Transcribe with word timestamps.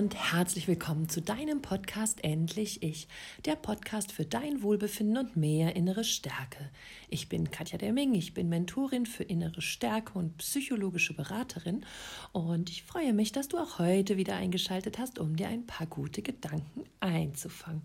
und 0.00 0.14
herzlich 0.14 0.66
willkommen 0.66 1.10
zu 1.10 1.20
deinem 1.20 1.60
Podcast 1.60 2.24
Endlich 2.24 2.82
Ich, 2.82 3.06
der 3.44 3.54
Podcast 3.54 4.12
für 4.12 4.24
dein 4.24 4.62
Wohlbefinden 4.62 5.18
und 5.18 5.36
mehr 5.36 5.76
innere 5.76 6.04
Stärke. 6.04 6.70
Ich 7.10 7.28
bin 7.28 7.50
Katja 7.50 7.76
Demming, 7.76 8.14
ich 8.14 8.32
bin 8.32 8.48
Mentorin 8.48 9.04
für 9.04 9.24
innere 9.24 9.60
Stärke 9.60 10.18
und 10.18 10.38
psychologische 10.38 11.12
Beraterin 11.12 11.84
und 12.32 12.70
ich 12.70 12.82
freue 12.82 13.12
mich, 13.12 13.32
dass 13.32 13.48
du 13.48 13.58
auch 13.58 13.78
heute 13.78 14.16
wieder 14.16 14.36
eingeschaltet 14.36 14.98
hast, 14.98 15.18
um 15.18 15.36
dir 15.36 15.48
ein 15.48 15.66
paar 15.66 15.86
gute 15.86 16.22
Gedanken 16.22 16.84
einzufangen. 17.00 17.82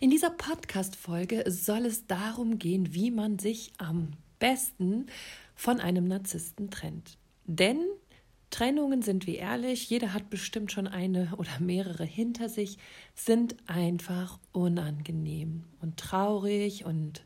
In 0.00 0.10
dieser 0.10 0.28
Podcast-Folge 0.28 1.50
soll 1.50 1.86
es 1.86 2.06
darum 2.06 2.58
gehen, 2.58 2.92
wie 2.92 3.10
man 3.10 3.38
sich 3.38 3.72
am 3.78 4.10
besten 4.38 5.06
von 5.54 5.80
einem 5.80 6.06
Narzissten 6.06 6.70
trennt. 6.70 7.16
Denn 7.46 7.78
Trennungen, 8.54 9.02
sind 9.02 9.26
wir 9.26 9.40
ehrlich, 9.40 9.90
jeder 9.90 10.14
hat 10.14 10.30
bestimmt 10.30 10.70
schon 10.70 10.86
eine 10.86 11.32
oder 11.38 11.58
mehrere 11.58 12.04
hinter 12.04 12.48
sich, 12.48 12.78
sind 13.12 13.56
einfach 13.66 14.38
unangenehm 14.52 15.64
und 15.80 15.96
traurig 15.96 16.84
und 16.84 17.24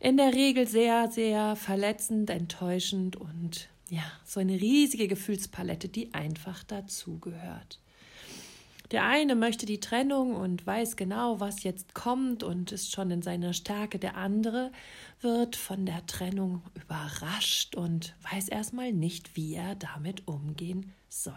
in 0.00 0.16
der 0.16 0.34
Regel 0.34 0.66
sehr, 0.66 1.08
sehr 1.08 1.54
verletzend, 1.54 2.30
enttäuschend 2.30 3.14
und 3.14 3.68
ja, 3.90 4.02
so 4.24 4.40
eine 4.40 4.60
riesige 4.60 5.06
Gefühlspalette, 5.06 5.88
die 5.88 6.12
einfach 6.14 6.64
dazugehört. 6.64 7.78
Der 8.92 9.04
eine 9.04 9.34
möchte 9.34 9.66
die 9.66 9.80
Trennung 9.80 10.34
und 10.36 10.64
weiß 10.64 10.96
genau, 10.96 11.40
was 11.40 11.64
jetzt 11.64 11.94
kommt 11.94 12.44
und 12.44 12.70
ist 12.70 12.92
schon 12.92 13.10
in 13.10 13.22
seiner 13.22 13.52
Stärke. 13.52 13.98
Der 13.98 14.16
andere 14.16 14.70
wird 15.20 15.56
von 15.56 15.86
der 15.86 16.06
Trennung 16.06 16.62
überrascht 16.74 17.74
und 17.74 18.14
weiß 18.30 18.48
erstmal 18.48 18.92
nicht, 18.92 19.36
wie 19.36 19.54
er 19.54 19.74
damit 19.74 20.28
umgehen 20.28 20.92
soll. 21.08 21.34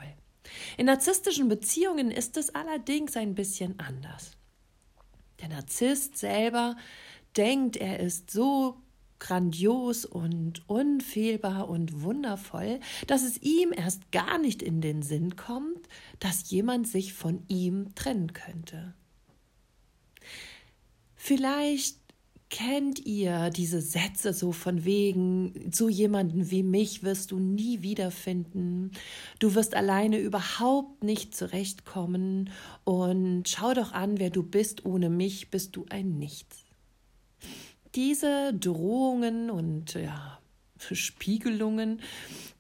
In 0.77 0.85
narzisstischen 0.85 1.49
Beziehungen 1.49 2.11
ist 2.11 2.37
es 2.37 2.53
allerdings 2.53 3.17
ein 3.17 3.33
bisschen 3.33 3.79
anders. 3.79 4.31
Der 5.41 5.49
Narzisst 5.49 6.17
selber 6.17 6.75
denkt, 7.35 7.77
er 7.77 7.99
ist 7.99 8.29
so 8.29 8.77
grandios 9.19 10.05
und 10.05 10.67
unfehlbar 10.67 11.69
und 11.69 12.01
wundervoll, 12.01 12.79
dass 13.07 13.23
es 13.23 13.41
ihm 13.41 13.71
erst 13.71 14.11
gar 14.11 14.37
nicht 14.37 14.61
in 14.61 14.81
den 14.81 15.01
Sinn 15.01 15.35
kommt, 15.35 15.87
dass 16.19 16.49
jemand 16.49 16.87
sich 16.87 17.13
von 17.13 17.43
ihm 17.47 17.93
trennen 17.95 18.33
könnte. 18.33 18.93
Vielleicht 21.15 21.99
kennt 22.49 23.05
ihr 23.05 23.49
diese 23.51 23.81
Sätze 23.81 24.33
so 24.33 24.51
von 24.51 24.83
wegen, 24.85 25.69
so 25.71 25.87
jemanden 25.87 26.49
wie 26.49 26.63
mich 26.63 27.03
wirst 27.03 27.31
du 27.31 27.39
nie 27.39 27.81
wiederfinden, 27.81 28.91
du 29.39 29.53
wirst 29.55 29.75
alleine 29.75 30.17
überhaupt 30.17 31.03
nicht 31.03 31.35
zurechtkommen 31.35 32.49
und 32.83 33.47
schau 33.47 33.73
doch 33.73 33.91
an, 33.91 34.19
wer 34.19 34.29
du 34.29 34.43
bist, 34.43 34.85
ohne 34.85 35.09
mich 35.09 35.51
bist 35.51 35.75
du 35.75 35.85
ein 35.89 36.17
Nichts. 36.17 36.58
Diese 37.95 38.53
Drohungen 38.53 39.49
und 39.49 39.93
ja, 39.95 40.39
Spiegelungen, 40.91 42.01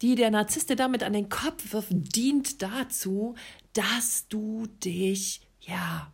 die 0.01 0.15
der 0.15 0.31
Narzisst 0.31 0.69
dir 0.69 0.75
damit 0.75 1.03
an 1.03 1.13
den 1.13 1.29
Kopf 1.29 1.73
wirft, 1.73 1.89
dient 1.91 2.61
dazu, 2.61 3.35
dass 3.73 4.27
du 4.27 4.67
dich 4.83 5.41
ja 5.61 6.11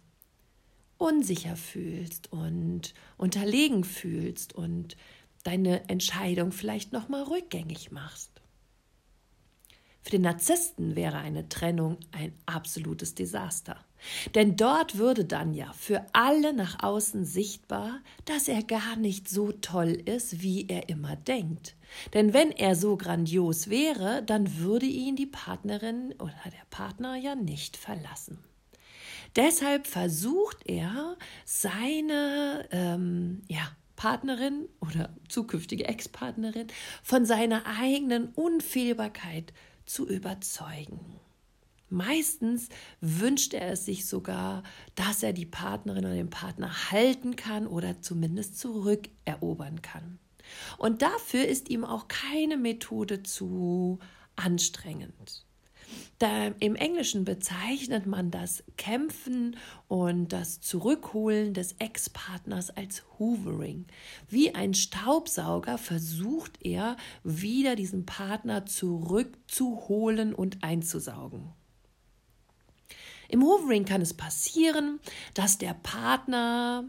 unsicher 0.98 1.56
fühlst 1.56 2.32
und 2.32 2.94
unterlegen 3.18 3.84
fühlst 3.84 4.54
und 4.54 4.96
deine 5.44 5.90
Entscheidung 5.90 6.52
vielleicht 6.52 6.94
noch 6.94 7.10
mal 7.10 7.24
rückgängig 7.24 7.92
machst. 7.92 8.32
Für 10.02 10.12
den 10.12 10.22
Narzissten 10.22 10.96
wäre 10.96 11.18
eine 11.18 11.50
Trennung 11.50 11.98
ein 12.12 12.34
absolutes 12.46 13.16
Desaster. 13.16 13.84
Denn 14.34 14.56
dort 14.56 14.98
würde 14.98 15.26
dann 15.26 15.54
ja 15.54 15.72
für 15.74 16.06
alle 16.14 16.54
nach 16.54 16.84
außen 16.84 17.26
sichtbar, 17.26 18.00
dass 18.26 18.48
er 18.48 18.64
gar 18.64 18.96
nicht 18.96 19.30
so 19.30 19.52
toll 19.52 19.92
ist, 20.06 20.42
wie 20.42 20.68
er 20.68 20.90
immer 20.90 21.16
denkt. 21.16 21.76
Denn 22.14 22.34
wenn 22.34 22.52
er 22.52 22.76
so 22.76 22.98
grandios 22.98 23.70
wäre, 23.70 24.24
dann 24.24 24.58
würde 24.58 24.86
ihn 24.86 25.16
die 25.16 25.26
Partnerin 25.26 26.14
oder 26.20 26.34
der 26.46 26.66
Partner 26.70 27.16
ja 27.16 27.36
nicht 27.36 27.78
verlassen. 27.78 28.40
Deshalb 29.36 29.86
versucht 29.86 30.60
er, 30.66 31.18
seine 31.44 32.68
ähm, 32.72 33.42
ja, 33.50 33.68
Partnerin 33.96 34.68
oder 34.80 35.10
zukünftige 35.28 35.86
Ex-Partnerin 35.86 36.68
von 37.04 37.26
seiner 37.26 37.64
eigenen 37.80 38.30
Unfehlbarkeit 38.30 39.54
zu 39.86 40.08
überzeugen. 40.08 41.20
Meistens 41.90 42.70
wünscht 43.02 43.54
er 43.54 43.72
es 43.72 43.86
sich 43.86 44.06
sogar, 44.06 44.64
dass 44.96 45.24
er 45.24 45.34
die 45.34 45.46
Partnerin 45.46 46.06
oder 46.06 46.16
den 46.16 46.30
Partner 46.30 46.92
halten 46.92 47.36
kann 47.36 47.68
oder 47.68 48.02
zumindest 48.02 48.58
zurückerobern 48.60 49.82
kann. 49.82 50.20
Und 50.78 51.02
dafür 51.02 51.46
ist 51.46 51.70
ihm 51.70 51.84
auch 51.86 52.08
keine 52.08 52.58
Methode 52.58 53.24
zu 53.24 54.00
anstrengend. 54.36 55.46
Da 56.18 56.48
Im 56.60 56.76
Englischen 56.76 57.26
bezeichnet 57.26 58.06
man 58.06 58.32
das 58.32 58.64
Kämpfen 58.78 59.58
und 59.88 60.30
das 60.30 60.62
Zurückholen 60.62 61.54
des 61.54 61.74
Ex-Partners 61.80 62.72
als 62.72 63.04
Hoovering. 63.20 63.86
Wie 64.30 64.56
ein 64.56 64.74
Staubsauger 64.74 65.78
versucht 65.78 66.66
er, 66.66 66.98
wieder 67.24 67.76
diesen 67.76 68.06
Partner 68.06 68.66
zurückzuholen 68.66 70.34
und 70.34 70.64
einzusaugen. 70.64 71.54
Im 73.30 73.44
Hoovering 73.44 73.86
kann 73.86 74.02
es 74.02 74.14
passieren, 74.14 75.00
dass 75.34 75.58
der 75.58 75.74
Partner 75.74 76.86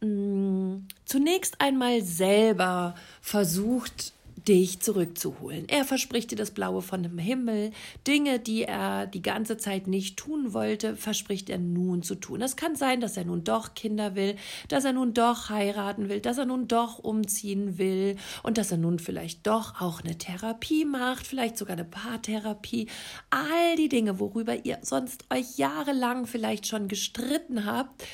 mh, 0.00 0.06
mm, 0.06 0.88
zunächst 1.04 1.60
einmal 1.60 2.02
selber 2.02 2.94
versucht, 3.20 4.12
dich 4.46 4.80
zurückzuholen. 4.80 5.68
Er 5.68 5.84
verspricht 5.84 6.30
dir 6.30 6.36
das 6.36 6.50
Blaue 6.50 6.82
von 6.82 7.02
dem 7.02 7.18
Himmel. 7.18 7.72
Dinge, 8.06 8.38
die 8.38 8.64
er 8.64 9.06
die 9.06 9.22
ganze 9.22 9.56
Zeit 9.56 9.86
nicht 9.86 10.16
tun 10.16 10.52
wollte, 10.52 10.96
verspricht 10.96 11.50
er 11.50 11.58
nun 11.58 12.02
zu 12.02 12.14
tun. 12.14 12.42
Es 12.42 12.56
kann 12.56 12.76
sein, 12.76 13.00
dass 13.00 13.16
er 13.16 13.24
nun 13.24 13.44
doch 13.44 13.74
Kinder 13.74 14.14
will, 14.14 14.36
dass 14.68 14.84
er 14.84 14.92
nun 14.92 15.14
doch 15.14 15.50
heiraten 15.50 16.08
will, 16.08 16.20
dass 16.20 16.38
er 16.38 16.46
nun 16.46 16.68
doch 16.68 16.98
umziehen 16.98 17.78
will 17.78 18.16
und 18.42 18.58
dass 18.58 18.70
er 18.70 18.78
nun 18.78 18.98
vielleicht 18.98 19.46
doch 19.46 19.80
auch 19.80 20.02
eine 20.02 20.18
Therapie 20.18 20.84
macht, 20.84 21.26
vielleicht 21.26 21.56
sogar 21.56 21.74
eine 21.74 21.84
Paartherapie. 21.84 22.88
All 23.30 23.76
die 23.76 23.88
Dinge, 23.88 24.20
worüber 24.20 24.64
ihr 24.64 24.78
sonst 24.82 25.24
euch 25.30 25.58
jahrelang 25.58 26.26
vielleicht 26.26 26.66
schon 26.66 26.88
gestritten 26.88 27.64
habt, 27.64 28.04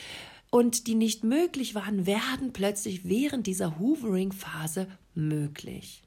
und 0.49 0.87
die 0.87 0.95
nicht 0.95 1.25
möglich 1.25 1.75
waren, 1.75 2.07
werden 2.07 2.53
plötzlich 2.53 3.09
während 3.09 3.47
dieser 3.47 3.79
Hoovering-Phase 3.79 4.87
möglich. 5.15 6.06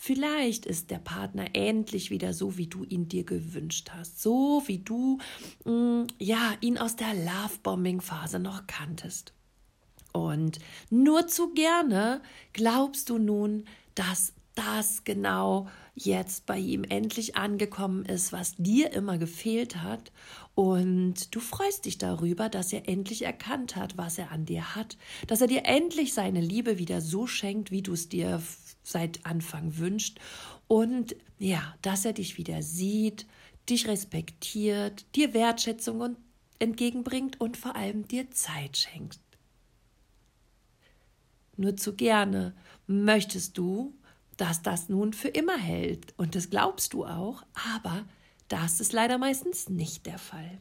Vielleicht 0.00 0.64
ist 0.64 0.92
der 0.92 1.00
Partner 1.00 1.46
endlich 1.54 2.10
wieder 2.10 2.32
so, 2.32 2.56
wie 2.56 2.68
du 2.68 2.84
ihn 2.84 3.08
dir 3.08 3.24
gewünscht 3.24 3.90
hast, 3.92 4.22
so 4.22 4.62
wie 4.66 4.78
du 4.78 5.18
mh, 5.64 5.72
mm, 5.72 6.06
ja 6.20 6.54
ihn 6.60 6.78
aus 6.78 6.94
der 6.94 7.14
Lovebombing-Phase 7.14 8.38
noch 8.38 8.68
kanntest. 8.68 9.32
Und 10.12 10.60
nur 10.88 11.26
zu 11.26 11.52
gerne 11.52 12.22
glaubst 12.52 13.10
du 13.10 13.18
nun, 13.18 13.64
dass 13.96 14.34
das 14.54 15.02
genau 15.02 15.68
jetzt 15.96 16.46
bei 16.46 16.58
ihm 16.58 16.84
endlich 16.84 17.36
angekommen 17.36 18.04
ist, 18.04 18.32
was 18.32 18.54
dir 18.56 18.92
immer 18.92 19.18
gefehlt 19.18 19.82
hat. 19.82 20.12
Und 20.54 21.34
du 21.34 21.40
freust 21.40 21.86
dich 21.86 21.98
darüber, 21.98 22.48
dass 22.48 22.72
er 22.72 22.88
endlich 22.88 23.22
erkannt 23.22 23.74
hat, 23.74 23.98
was 23.98 24.16
er 24.16 24.30
an 24.30 24.44
dir 24.44 24.76
hat, 24.76 24.96
dass 25.26 25.40
er 25.40 25.48
dir 25.48 25.64
endlich 25.64 26.14
seine 26.14 26.40
Liebe 26.40 26.78
wieder 26.78 27.00
so 27.00 27.26
schenkt, 27.26 27.72
wie 27.72 27.82
du 27.82 27.92
es 27.94 28.08
dir 28.08 28.40
seit 28.90 29.24
Anfang 29.26 29.76
wünscht 29.78 30.18
und 30.66 31.16
ja, 31.38 31.74
dass 31.82 32.04
er 32.04 32.12
dich 32.12 32.38
wieder 32.38 32.62
sieht, 32.62 33.26
dich 33.68 33.86
respektiert, 33.86 35.04
dir 35.14 35.34
Wertschätzung 35.34 36.16
entgegenbringt 36.58 37.40
und 37.40 37.56
vor 37.56 37.76
allem 37.76 38.08
dir 38.08 38.30
Zeit 38.30 38.76
schenkt. 38.76 39.20
Nur 41.56 41.76
zu 41.76 41.94
gerne 41.94 42.54
möchtest 42.86 43.58
du, 43.58 43.94
dass 44.36 44.62
das 44.62 44.88
nun 44.88 45.12
für 45.12 45.28
immer 45.28 45.58
hält 45.58 46.14
und 46.16 46.34
das 46.34 46.50
glaubst 46.50 46.92
du 46.92 47.04
auch, 47.04 47.42
aber 47.76 48.06
das 48.48 48.80
ist 48.80 48.92
leider 48.92 49.18
meistens 49.18 49.68
nicht 49.68 50.06
der 50.06 50.18
Fall. 50.18 50.60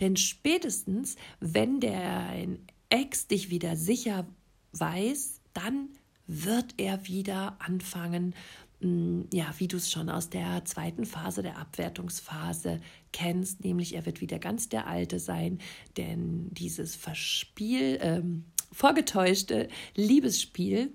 Denn 0.00 0.16
spätestens, 0.16 1.16
wenn 1.40 1.80
der 1.80 2.46
Ex 2.88 3.26
dich 3.26 3.50
wieder 3.50 3.76
sicher 3.76 4.26
weiß, 4.72 5.40
dann 5.54 5.88
wird 6.26 6.74
er 6.76 7.06
wieder 7.06 7.56
anfangen, 7.60 8.34
mm, 8.80 9.22
ja, 9.32 9.52
wie 9.58 9.68
du 9.68 9.76
es 9.76 9.90
schon 9.90 10.08
aus 10.08 10.30
der 10.30 10.64
zweiten 10.64 11.04
Phase 11.04 11.42
der 11.42 11.58
Abwertungsphase 11.58 12.80
kennst, 13.12 13.64
nämlich 13.64 13.94
er 13.94 14.06
wird 14.06 14.20
wieder 14.20 14.38
ganz 14.38 14.68
der 14.68 14.86
Alte 14.86 15.18
sein, 15.18 15.58
denn 15.96 16.48
dieses 16.52 16.94
Verspiel, 16.94 17.98
ähm, 18.00 18.44
vorgetäuschte 18.72 19.68
Liebesspiel, 19.94 20.92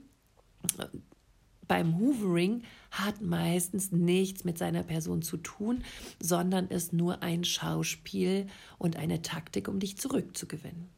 beim 1.67 1.97
Hoovering 1.97 2.63
hat 2.91 3.21
meistens 3.21 3.93
nichts 3.93 4.43
mit 4.43 4.57
seiner 4.57 4.83
Person 4.83 5.21
zu 5.21 5.37
tun, 5.37 5.85
sondern 6.19 6.67
ist 6.67 6.91
nur 6.91 7.23
ein 7.23 7.45
Schauspiel 7.45 8.47
und 8.77 8.97
eine 8.97 9.21
Taktik, 9.21 9.69
um 9.69 9.79
dich 9.79 9.97
zurückzugewinnen. 9.97 10.89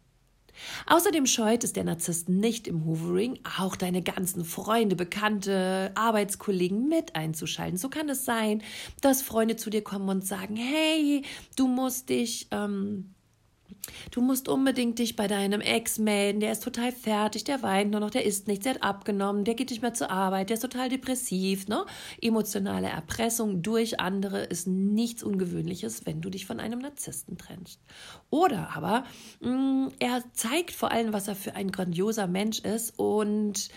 Außerdem 0.88 1.26
scheut 1.26 1.64
es 1.64 1.74
der 1.74 1.84
Narzisst 1.84 2.30
nicht 2.30 2.68
im 2.68 2.86
Hoovering, 2.86 3.40
auch 3.60 3.76
deine 3.76 4.02
ganzen 4.02 4.46
Freunde, 4.46 4.96
Bekannte, 4.96 5.92
Arbeitskollegen 5.96 6.88
mit 6.88 7.16
einzuschalten. 7.16 7.78
So 7.78 7.90
kann 7.90 8.10
es 8.10 8.26
sein, 8.26 8.62
dass 9.02 9.22
Freunde 9.22 9.56
zu 9.56 9.70
dir 9.70 9.84
kommen 9.84 10.10
und 10.10 10.26
sagen, 10.26 10.56
hey, 10.56 11.24
du 11.56 11.68
musst 11.68 12.10
dich 12.10 12.48
ähm, 12.52 13.14
Du 14.12 14.22
musst 14.22 14.48
unbedingt 14.48 15.00
dich 15.00 15.16
bei 15.16 15.28
deinem 15.28 15.60
Ex 15.60 15.98
melden, 15.98 16.40
der 16.40 16.52
ist 16.52 16.64
total 16.64 16.92
fertig, 16.92 17.44
der 17.44 17.64
weint 17.64 17.92
nur 17.92 18.00
noch, 18.00 18.12
der 18.12 18.26
isst 18.26 18.48
nichts, 18.48 18.64
der 18.64 18.76
hat 18.76 18.84
abgenommen, 18.84 19.44
der 19.44 19.56
geht 19.56 19.72
nicht 19.72 19.82
mehr 19.82 19.94
zur 19.94 20.10
Arbeit, 20.10 20.50
der 20.50 20.56
ist 20.56 20.62
total 20.62 20.90
depressiv. 20.90 21.68
Ne? 21.68 21.86
Emotionale 22.22 22.88
Erpressung 22.88 23.62
durch 23.62 24.00
andere 24.00 24.44
ist 24.44 24.68
nichts 24.68 25.24
Ungewöhnliches, 25.24 26.06
wenn 26.06 26.22
du 26.22 26.30
dich 26.30 26.46
von 26.46 26.60
einem 26.60 26.80
Narzissten 26.80 27.38
trennst. 27.38 27.80
Oder 28.30 28.76
aber 28.76 29.06
mh, 29.42 29.52
mm, 29.52 29.92
er 30.00 30.24
zeigt 30.34 30.72
vor 30.72 30.92
allem, 30.92 31.14
was 31.14 31.28
er 31.28 31.36
für 31.36 31.56
ein 31.56 31.72
grandioser 31.72 32.28
Mensch 32.28 32.60
ist 32.60 32.98
und 32.98 33.70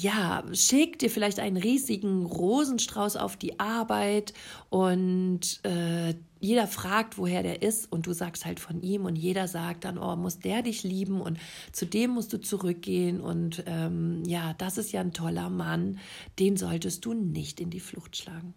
ja, 0.00 0.44
schickt 0.52 1.02
dir 1.02 1.10
vielleicht 1.10 1.40
einen 1.40 1.56
riesigen 1.56 2.24
Rosenstrauß 2.24 3.16
auf 3.16 3.36
die 3.36 3.58
Arbeit 3.58 4.32
und 4.70 5.60
äh, 5.64 6.14
jeder 6.38 6.68
fragt, 6.68 7.18
woher 7.18 7.42
der 7.42 7.62
ist 7.62 7.90
und 7.90 8.06
du 8.06 8.12
sagst 8.12 8.44
halt 8.44 8.60
von 8.60 8.80
ihm 8.80 9.06
und 9.06 9.16
jeder 9.16 9.48
sagt 9.48 9.84
dann, 9.84 9.98
oh, 9.98 10.14
muss 10.14 10.38
der 10.38 10.62
dich 10.62 10.84
lieben 10.84 11.20
und 11.20 11.38
zu 11.72 11.84
dem 11.84 12.12
musst 12.12 12.32
du 12.32 12.40
zurückgehen 12.40 13.20
und 13.20 13.64
ähm, 13.66 14.22
ja, 14.24 14.54
das 14.54 14.78
ist 14.78 14.92
ja 14.92 15.00
ein 15.00 15.12
toller 15.12 15.50
Mann, 15.50 15.98
den 16.38 16.56
solltest 16.56 17.04
du 17.04 17.12
nicht 17.12 17.60
in 17.60 17.70
die 17.70 17.80
Flucht 17.80 18.16
schlagen. 18.16 18.54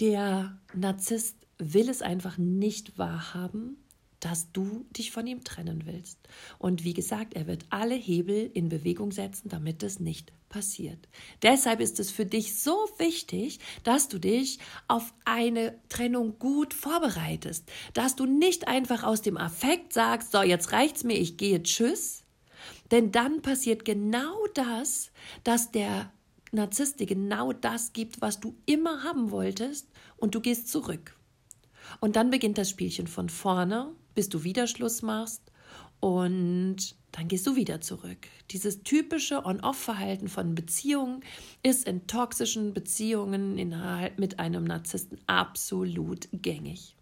Der 0.00 0.58
Narzisst 0.74 1.36
will 1.56 1.88
es 1.88 2.02
einfach 2.02 2.36
nicht 2.36 2.98
wahrhaben, 2.98 3.78
dass 4.24 4.50
du 4.52 4.86
dich 4.96 5.10
von 5.10 5.26
ihm 5.26 5.44
trennen 5.44 5.84
willst. 5.84 6.18
Und 6.58 6.82
wie 6.82 6.94
gesagt, 6.94 7.34
er 7.34 7.46
wird 7.46 7.66
alle 7.68 7.94
Hebel 7.94 8.50
in 8.54 8.70
Bewegung 8.70 9.12
setzen, 9.12 9.50
damit 9.50 9.82
es 9.82 10.00
nicht 10.00 10.32
passiert. 10.48 11.08
Deshalb 11.42 11.80
ist 11.80 12.00
es 12.00 12.10
für 12.10 12.24
dich 12.24 12.58
so 12.58 12.74
wichtig, 12.96 13.58
dass 13.82 14.08
du 14.08 14.18
dich 14.18 14.60
auf 14.88 15.12
eine 15.26 15.78
Trennung 15.90 16.38
gut 16.38 16.72
vorbereitest, 16.72 17.70
dass 17.92 18.16
du 18.16 18.24
nicht 18.24 18.66
einfach 18.66 19.02
aus 19.02 19.20
dem 19.20 19.36
Affekt 19.36 19.92
sagst, 19.92 20.32
so 20.32 20.42
jetzt 20.42 20.72
reicht's 20.72 21.04
mir, 21.04 21.18
ich 21.18 21.36
gehe 21.36 21.62
tschüss, 21.62 22.24
denn 22.90 23.12
dann 23.12 23.42
passiert 23.42 23.84
genau 23.84 24.34
das, 24.54 25.10
dass 25.42 25.70
der 25.70 26.10
Narzisst 26.54 27.00
dir 27.00 27.06
genau 27.06 27.52
das 27.52 27.92
gibt, 27.92 28.20
was 28.20 28.38
du 28.38 28.54
immer 28.64 29.02
haben 29.02 29.32
wolltest 29.32 29.88
und 30.16 30.36
du 30.36 30.40
gehst 30.40 30.68
zurück. 30.68 31.16
Und 31.98 32.14
dann 32.14 32.30
beginnt 32.30 32.58
das 32.58 32.70
Spielchen 32.70 33.08
von 33.08 33.28
vorne 33.28 33.92
bis 34.14 34.28
du 34.28 34.44
wieder 34.44 34.66
Schluss 34.66 35.02
machst 35.02 35.42
und 36.00 36.96
dann 37.12 37.28
gehst 37.28 37.46
du 37.46 37.56
wieder 37.56 37.80
zurück. 37.80 38.28
Dieses 38.50 38.82
typische 38.82 39.44
On-Off-Verhalten 39.44 40.28
von 40.28 40.54
Beziehungen 40.54 41.20
ist 41.62 41.86
in 41.86 42.06
toxischen 42.06 42.74
Beziehungen 42.74 43.56
innerhalb 43.56 44.18
mit 44.18 44.38
einem 44.40 44.64
Narzissten 44.64 45.18
absolut 45.26 46.28
gängig. 46.32 46.96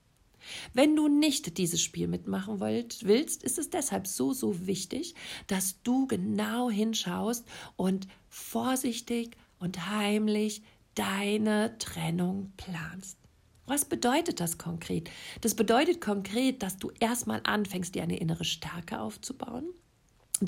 Wenn 0.74 0.96
du 0.96 1.08
nicht 1.08 1.56
dieses 1.58 1.80
Spiel 1.80 2.08
mitmachen 2.08 2.60
willst, 2.60 3.42
ist 3.42 3.58
es 3.58 3.70
deshalb 3.70 4.06
so, 4.06 4.32
so 4.32 4.66
wichtig, 4.66 5.14
dass 5.46 5.82
du 5.82 6.06
genau 6.06 6.68
hinschaust 6.68 7.46
und 7.76 8.08
vorsichtig 8.28 9.36
und 9.58 9.88
heimlich 9.88 10.62
deine 10.94 11.76
Trennung 11.78 12.52
planst. 12.56 13.21
Was 13.66 13.84
bedeutet 13.84 14.40
das 14.40 14.58
konkret? 14.58 15.10
Das 15.40 15.54
bedeutet 15.54 16.00
konkret, 16.00 16.62
dass 16.62 16.76
du 16.78 16.90
erstmal 16.98 17.40
anfängst, 17.44 17.94
dir 17.94 18.02
eine 18.02 18.18
innere 18.18 18.44
Stärke 18.44 19.00
aufzubauen 19.00 19.64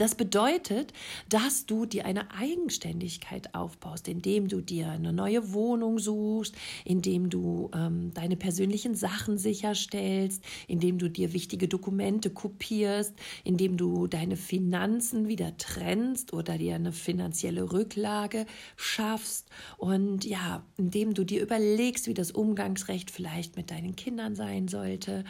das 0.00 0.14
bedeutet, 0.14 0.92
dass 1.28 1.66
du 1.66 1.86
dir 1.86 2.04
eine 2.04 2.30
Eigenständigkeit 2.32 3.54
aufbaust, 3.54 4.08
indem 4.08 4.48
du 4.48 4.60
dir 4.60 4.88
eine 4.88 5.12
neue 5.12 5.52
Wohnung 5.52 5.98
suchst, 5.98 6.56
indem 6.84 7.30
du 7.30 7.70
ähm, 7.74 8.12
deine 8.14 8.36
persönlichen 8.36 8.94
Sachen 8.94 9.38
sicherstellst, 9.38 10.42
indem 10.66 10.98
du 10.98 11.08
dir 11.08 11.32
wichtige 11.32 11.68
Dokumente 11.68 12.30
kopierst, 12.30 13.14
indem 13.44 13.76
du 13.76 14.06
deine 14.06 14.36
Finanzen 14.36 15.28
wieder 15.28 15.56
trennst 15.56 16.32
oder 16.32 16.58
dir 16.58 16.74
eine 16.74 16.92
finanzielle 16.92 17.72
Rücklage 17.72 18.46
schaffst. 18.76 19.48
Und 19.78 20.24
ja, 20.24 20.64
indem 20.76 21.14
du 21.14 21.24
dir 21.24 21.42
überlegst, 21.42 22.06
wie 22.06 22.14
das 22.14 22.30
Umgangsrecht 22.30 23.10
vielleicht 23.10 23.56
mit 23.56 23.70
deinen 23.70 23.96
Kindern 23.96 24.34
sein 24.34 24.68
sollte. 24.68 25.24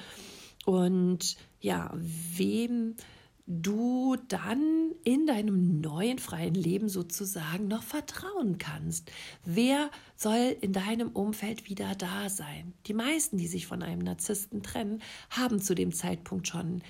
Und 0.64 1.36
ja, 1.60 1.92
wem 1.94 2.96
du 3.46 4.16
dann 4.28 4.92
in 5.04 5.26
deinem 5.26 5.80
neuen 5.80 6.18
freien 6.18 6.54
Leben 6.54 6.88
sozusagen 6.88 7.68
noch 7.68 7.82
vertrauen 7.82 8.58
kannst. 8.58 9.10
Wer 9.44 9.90
soll 10.16 10.56
in 10.60 10.72
deinem 10.72 11.10
Umfeld 11.10 11.68
wieder 11.68 11.94
da 11.94 12.30
sein? 12.30 12.72
Die 12.86 12.94
meisten, 12.94 13.36
die 13.36 13.46
sich 13.46 13.66
von 13.66 13.82
einem 13.82 14.00
Narzissten 14.00 14.62
trennen, 14.62 15.02
haben 15.30 15.60
zu 15.60 15.74
dem 15.74 15.92
Zeitpunkt 15.92 16.48
schon 16.48 16.82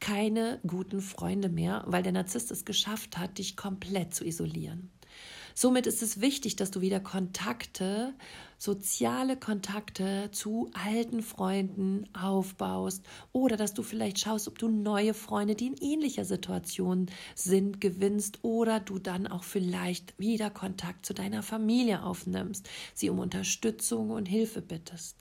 keine 0.00 0.60
guten 0.66 1.00
Freunde 1.00 1.48
mehr, 1.48 1.84
weil 1.86 2.02
der 2.02 2.12
Narzisst 2.12 2.50
es 2.50 2.64
geschafft 2.64 3.18
hat, 3.18 3.38
dich 3.38 3.56
komplett 3.56 4.14
zu 4.14 4.24
isolieren. 4.24 4.90
Somit 5.60 5.86
ist 5.86 6.00
es 6.00 6.22
wichtig, 6.22 6.56
dass 6.56 6.70
du 6.70 6.80
wieder 6.80 7.00
Kontakte, 7.00 8.14
soziale 8.56 9.36
Kontakte 9.36 10.30
zu 10.32 10.70
alten 10.72 11.22
Freunden 11.22 12.08
aufbaust 12.14 13.04
oder 13.32 13.58
dass 13.58 13.74
du 13.74 13.82
vielleicht 13.82 14.18
schaust, 14.18 14.48
ob 14.48 14.58
du 14.58 14.68
neue 14.68 15.12
Freunde, 15.12 15.54
die 15.54 15.66
in 15.66 15.76
ähnlicher 15.76 16.24
Situation 16.24 17.10
sind, 17.34 17.78
gewinnst 17.78 18.38
oder 18.40 18.80
du 18.80 18.98
dann 18.98 19.26
auch 19.26 19.44
vielleicht 19.44 20.18
wieder 20.18 20.48
Kontakt 20.48 21.04
zu 21.04 21.12
deiner 21.12 21.42
Familie 21.42 22.04
aufnimmst, 22.04 22.66
sie 22.94 23.10
um 23.10 23.18
Unterstützung 23.18 24.08
und 24.08 24.24
Hilfe 24.24 24.62
bittest. 24.62 25.18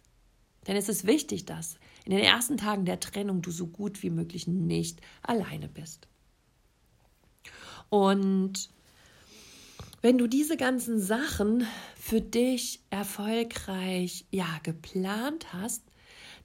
Denn 0.68 0.78
es 0.78 0.88
ist 0.88 1.06
wichtig, 1.06 1.48
dass 1.48 1.76
in 2.06 2.12
den 2.12 2.24
ersten 2.24 2.56
Tagen 2.56 2.86
der 2.86 3.02
Trennung 3.02 3.42
du 3.42 3.52
so 3.52 3.68
gut 3.68 4.04
wie 4.04 4.10
möglich 4.10 4.48
nicht 4.48 5.02
alleine 5.22 5.68
bist. 5.68 6.08
Und 7.90 8.70
wenn 10.02 10.18
du 10.18 10.28
diese 10.28 10.58
ganzen 10.58 11.00
Sachen 11.00 11.66
für 11.96 12.22
dich 12.22 12.82
erfolgreich 12.90 14.26
ja 14.32 14.48
geplant 14.64 15.54
hast, 15.54 15.84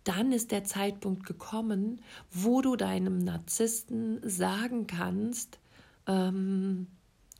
dann 0.02 0.32
ist 0.32 0.50
der 0.50 0.64
Zeitpunkt 0.64 1.24
gekommen, 1.24 2.00
wo 2.30 2.60
du 2.60 2.76
deinem 2.76 3.18
Narzissten 3.18 4.20
sagen 4.22 4.86
kannst, 4.86 5.58
ähm, 6.06 6.88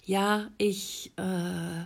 ja, 0.05 0.51
ich, 0.59 1.13
äh, 1.17 1.85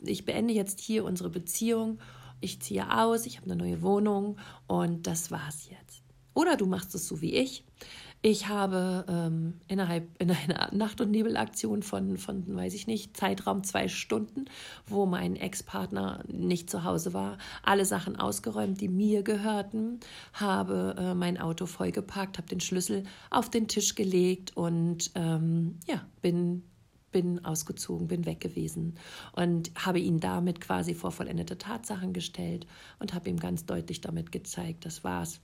ich 0.00 0.24
beende 0.24 0.54
jetzt 0.54 0.80
hier 0.80 1.04
unsere 1.04 1.30
Beziehung, 1.30 1.98
ich 2.40 2.60
ziehe 2.60 2.96
aus, 2.96 3.26
ich 3.26 3.38
habe 3.38 3.50
eine 3.50 3.56
neue 3.56 3.82
Wohnung 3.82 4.38
und 4.68 5.06
das 5.06 5.30
war's 5.30 5.68
jetzt. 5.68 6.02
Oder 6.34 6.56
du 6.56 6.66
machst 6.66 6.94
es 6.94 7.08
so 7.08 7.20
wie 7.20 7.34
ich. 7.34 7.64
Ich 8.20 8.48
habe 8.48 9.04
ähm, 9.08 9.60
innerhalb 9.68 10.08
in 10.20 10.32
einer 10.32 10.70
Nacht- 10.74 11.00
und 11.00 11.12
Nebelaktion 11.12 11.82
von, 11.82 12.16
von, 12.16 12.56
weiß 12.56 12.74
ich 12.74 12.88
nicht, 12.88 13.16
Zeitraum 13.16 13.62
zwei 13.62 13.86
Stunden, 13.86 14.46
wo 14.86 15.06
mein 15.06 15.36
Ex-Partner 15.36 16.24
nicht 16.26 16.68
zu 16.68 16.82
Hause 16.82 17.14
war, 17.14 17.38
alle 17.62 17.84
Sachen 17.84 18.16
ausgeräumt, 18.16 18.80
die 18.80 18.88
mir 18.88 19.22
gehörten, 19.22 20.00
habe 20.32 20.96
äh, 20.98 21.14
mein 21.14 21.38
Auto 21.38 21.66
vollgepackt, 21.66 22.38
habe 22.38 22.48
den 22.48 22.60
Schlüssel 22.60 23.04
auf 23.30 23.50
den 23.50 23.68
Tisch 23.68 23.94
gelegt 23.94 24.56
und 24.56 25.12
ähm, 25.14 25.78
ja, 25.86 26.04
bin 26.20 26.64
bin 27.10 27.42
ausgezogen, 27.42 28.06
bin 28.06 28.26
weg 28.26 28.38
gewesen 28.38 28.98
und 29.32 29.70
habe 29.74 29.98
ihn 29.98 30.20
damit 30.20 30.60
quasi 30.60 30.94
vor 30.94 31.10
vollendete 31.10 31.56
Tatsachen 31.56 32.12
gestellt 32.12 32.66
und 32.98 33.14
habe 33.14 33.30
ihm 33.30 33.38
ganz 33.38 33.64
deutlich 33.64 34.02
damit 34.02 34.30
gezeigt, 34.30 34.84
das 34.84 35.04
war's. 35.04 35.40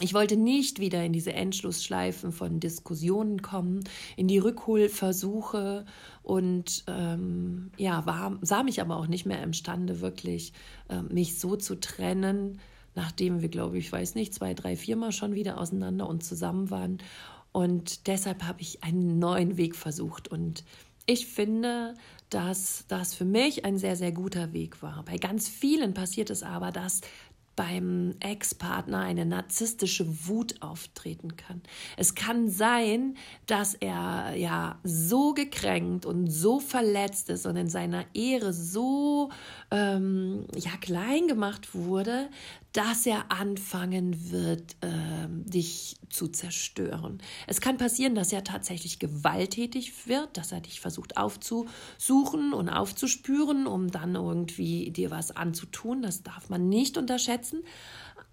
Ich 0.00 0.12
wollte 0.12 0.36
nicht 0.36 0.78
wieder 0.78 1.02
in 1.02 1.14
diese 1.14 1.32
Endschlussschleifen 1.32 2.30
von 2.30 2.60
Diskussionen 2.60 3.40
kommen, 3.40 3.82
in 4.16 4.28
die 4.28 4.36
Rückholversuche 4.36 5.86
und 6.22 6.84
ähm, 6.86 7.70
ja, 7.78 8.04
war, 8.04 8.38
sah 8.42 8.62
mich 8.62 8.82
aber 8.82 8.98
auch 8.98 9.06
nicht 9.06 9.24
mehr 9.24 9.42
imstande, 9.42 10.02
wirklich 10.02 10.52
äh, 10.90 11.00
mich 11.00 11.40
so 11.40 11.56
zu 11.56 11.80
trennen, 11.80 12.60
nachdem 12.94 13.40
wir, 13.40 13.48
glaube 13.48 13.78
ich, 13.78 13.90
weiß 13.90 14.16
nicht, 14.16 14.34
zwei, 14.34 14.52
drei, 14.52 14.76
viermal 14.76 15.12
schon 15.12 15.34
wieder 15.34 15.58
auseinander 15.58 16.06
und 16.06 16.22
zusammen 16.22 16.68
waren. 16.68 16.98
Und 17.52 18.06
deshalb 18.06 18.42
habe 18.42 18.60
ich 18.60 18.84
einen 18.84 19.18
neuen 19.18 19.56
Weg 19.56 19.74
versucht. 19.74 20.28
Und 20.28 20.62
ich 21.06 21.26
finde, 21.26 21.94
dass 22.28 22.84
das 22.88 23.14
für 23.14 23.24
mich 23.24 23.64
ein 23.64 23.78
sehr, 23.78 23.96
sehr 23.96 24.12
guter 24.12 24.52
Weg 24.52 24.82
war. 24.82 25.04
Bei 25.06 25.16
ganz 25.16 25.48
vielen 25.48 25.94
passiert 25.94 26.28
es 26.28 26.42
aber, 26.42 26.70
dass 26.70 27.00
beim 27.56 28.14
Ex-Partner 28.20 29.00
eine 29.00 29.24
narzisstische 29.24 30.06
Wut 30.28 30.60
auftreten 30.60 31.36
kann. 31.36 31.62
Es 31.96 32.14
kann 32.14 32.50
sein, 32.50 33.16
dass 33.46 33.74
er 33.74 34.34
ja 34.36 34.78
so 34.84 35.32
gekränkt 35.32 36.04
und 36.04 36.30
so 36.30 36.60
verletzt 36.60 37.30
ist 37.30 37.46
und 37.46 37.56
in 37.56 37.68
seiner 37.68 38.04
Ehre 38.14 38.52
so 38.52 39.30
ähm, 39.70 40.44
ja 40.54 40.72
klein 40.80 41.26
gemacht 41.26 41.74
wurde, 41.74 42.28
dass 42.76 43.06
er 43.06 43.32
anfangen 43.32 44.30
wird, 44.30 44.76
äh, 44.82 44.88
dich 45.28 45.96
zu 46.10 46.28
zerstören. 46.28 47.22
Es 47.46 47.62
kann 47.62 47.78
passieren, 47.78 48.14
dass 48.14 48.34
er 48.34 48.44
tatsächlich 48.44 48.98
gewalttätig 48.98 50.06
wird, 50.08 50.36
dass 50.36 50.52
er 50.52 50.60
dich 50.60 50.80
versucht 50.80 51.16
aufzusuchen 51.16 52.52
und 52.52 52.68
aufzuspüren, 52.68 53.66
um 53.66 53.90
dann 53.90 54.14
irgendwie 54.14 54.90
dir 54.90 55.10
was 55.10 55.34
anzutun. 55.34 56.02
Das 56.02 56.22
darf 56.22 56.50
man 56.50 56.68
nicht 56.68 56.98
unterschätzen. 56.98 57.62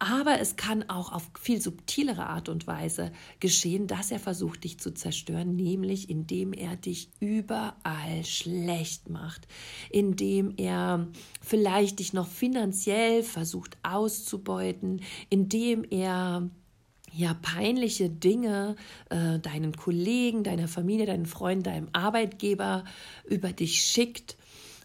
Aber 0.04 0.42
es 0.42 0.58
kann 0.58 0.90
auch 0.90 1.14
auf 1.14 1.32
viel 1.40 1.62
subtilere 1.62 2.26
Art 2.26 2.50
und 2.50 2.68
Weise 2.68 3.14
geschehen, 3.40 3.88
dass 3.88 4.12
er 4.12 4.20
versucht, 4.20 4.66
dich 4.66 4.78
zu 4.78 4.94
zerstören, 4.94 5.56
nämlich 5.56 6.10
indem 6.10 6.52
er 6.52 6.76
dich 6.76 7.08
überall 7.22 8.26
schlecht 8.26 9.10
macht, 9.10 9.48
indem 9.90 10.56
er 10.58 11.08
vielleicht 11.42 12.00
dich 12.00 12.12
noch 12.12 12.28
finanziell 12.28 13.24
versucht 13.24 13.78
auszubeuten, 13.82 15.00
indem 15.30 15.86
er 15.90 16.50
ja 17.14 17.34
peinliche 17.36 18.10
Dinge 18.10 18.76
äh, 19.10 19.40
deinen 19.40 19.72
Kollegen, 19.72 20.44
deiner 20.44 20.68
Familie, 20.68 21.06
deinen 21.06 21.28
Freunden, 21.28 21.64
deinem 21.64 21.88
Arbeitgeber 21.94 22.84
über 23.24 23.54
dich 23.54 23.84
schickt. 23.84 24.36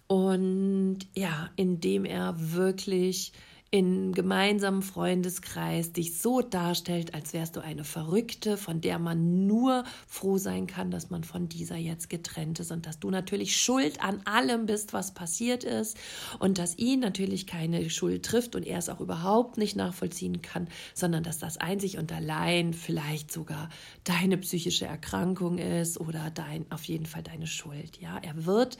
Und 0.06 1.00
ja, 1.16 1.50
indem 1.56 2.04
er 2.04 2.36
wirklich 2.52 3.32
in 3.70 4.12
gemeinsamen 4.12 4.80
Freundeskreis 4.80 5.92
dich 5.92 6.18
so 6.18 6.40
darstellt, 6.40 7.12
als 7.12 7.34
wärst 7.34 7.56
du 7.56 7.60
eine 7.60 7.84
Verrückte, 7.84 8.56
von 8.56 8.80
der 8.80 8.98
man 8.98 9.46
nur 9.46 9.84
froh 10.06 10.38
sein 10.38 10.66
kann, 10.66 10.90
dass 10.90 11.10
man 11.10 11.22
von 11.22 11.50
dieser 11.50 11.76
jetzt 11.76 12.08
getrennt 12.08 12.60
ist 12.60 12.70
und 12.70 12.86
dass 12.86 12.98
du 12.98 13.10
natürlich 13.10 13.60
schuld 13.60 14.02
an 14.02 14.22
allem 14.24 14.64
bist, 14.64 14.94
was 14.94 15.12
passiert 15.12 15.64
ist 15.64 15.98
und 16.38 16.56
dass 16.56 16.78
ihn 16.78 17.00
natürlich 17.00 17.46
keine 17.46 17.90
Schuld 17.90 18.24
trifft 18.24 18.56
und 18.56 18.66
er 18.66 18.78
es 18.78 18.88
auch 18.88 19.00
überhaupt 19.00 19.58
nicht 19.58 19.76
nachvollziehen 19.76 20.40
kann, 20.40 20.68
sondern 20.94 21.22
dass 21.22 21.38
das 21.38 21.58
einzig 21.58 21.98
und 21.98 22.10
allein 22.10 22.72
vielleicht 22.72 23.30
sogar 23.30 23.68
deine 24.04 24.38
psychische 24.38 24.86
Erkrankung 24.86 25.58
ist 25.58 26.00
oder 26.00 26.30
dein 26.30 26.64
auf 26.70 26.84
jeden 26.84 27.04
Fall 27.04 27.22
deine 27.22 27.46
Schuld. 27.46 28.00
Ja, 28.00 28.16
er 28.16 28.46
wird 28.46 28.78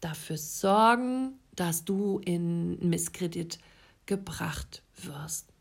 dafür 0.00 0.38
sorgen, 0.38 1.34
dass 1.54 1.84
du 1.84 2.18
in 2.24 2.78
Misskredit 2.88 3.58
gebracht 4.06 4.82
wirst. 4.96 5.52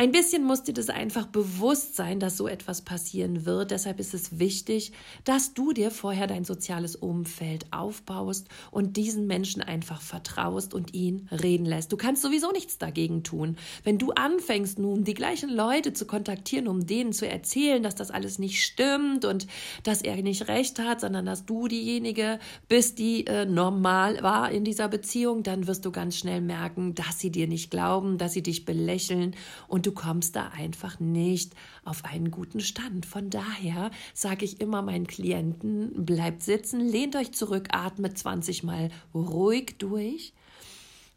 Ein 0.00 0.12
bisschen 0.12 0.44
muss 0.44 0.62
dir 0.62 0.74
das 0.74 0.90
einfach 0.90 1.26
bewusst 1.26 1.96
sein, 1.96 2.20
dass 2.20 2.36
so 2.36 2.46
etwas 2.46 2.82
passieren 2.82 3.46
wird. 3.46 3.72
Deshalb 3.72 3.98
ist 3.98 4.14
es 4.14 4.38
wichtig, 4.38 4.92
dass 5.24 5.54
du 5.54 5.72
dir 5.72 5.90
vorher 5.90 6.28
dein 6.28 6.44
soziales 6.44 6.94
Umfeld 6.94 7.66
aufbaust 7.72 8.46
und 8.70 8.96
diesen 8.96 9.26
Menschen 9.26 9.60
einfach 9.60 10.00
vertraust 10.00 10.72
und 10.72 10.94
ihn 10.94 11.28
reden 11.32 11.66
lässt. 11.66 11.90
Du 11.90 11.96
kannst 11.96 12.22
sowieso 12.22 12.52
nichts 12.52 12.78
dagegen 12.78 13.24
tun. 13.24 13.56
Wenn 13.82 13.98
du 13.98 14.12
anfängst, 14.12 14.78
nun 14.78 15.02
die 15.02 15.14
gleichen 15.14 15.50
Leute 15.50 15.92
zu 15.92 16.06
kontaktieren, 16.06 16.68
um 16.68 16.86
denen 16.86 17.12
zu 17.12 17.26
erzählen, 17.26 17.82
dass 17.82 17.96
das 17.96 18.12
alles 18.12 18.38
nicht 18.38 18.62
stimmt 18.62 19.24
und 19.24 19.48
dass 19.82 20.00
er 20.00 20.14
nicht 20.22 20.46
recht 20.46 20.78
hat, 20.78 21.00
sondern 21.00 21.26
dass 21.26 21.44
du 21.44 21.66
diejenige 21.66 22.38
bist, 22.68 23.00
die 23.00 23.26
äh, 23.26 23.46
normal 23.46 24.22
war 24.22 24.52
in 24.52 24.62
dieser 24.62 24.86
Beziehung, 24.86 25.42
dann 25.42 25.66
wirst 25.66 25.84
du 25.84 25.90
ganz 25.90 26.16
schnell 26.16 26.40
merken, 26.40 26.94
dass 26.94 27.18
sie 27.18 27.32
dir 27.32 27.48
nicht 27.48 27.72
glauben, 27.72 28.16
dass 28.16 28.32
sie 28.32 28.44
dich 28.44 28.64
belächeln 28.64 29.34
und 29.66 29.87
du 29.88 29.94
kommst 29.94 30.36
da 30.36 30.48
einfach 30.48 31.00
nicht 31.00 31.54
auf 31.82 32.04
einen 32.04 32.30
guten 32.30 32.60
Stand. 32.60 33.06
Von 33.06 33.30
daher 33.30 33.90
sage 34.12 34.44
ich 34.44 34.60
immer 34.60 34.82
meinen 34.82 35.06
Klienten, 35.06 36.04
bleibt 36.04 36.42
sitzen, 36.42 36.80
lehnt 36.80 37.16
euch 37.16 37.32
zurück, 37.32 37.68
atmet 37.72 38.18
20 38.18 38.64
Mal 38.64 38.90
ruhig 39.14 39.76
durch 39.78 40.34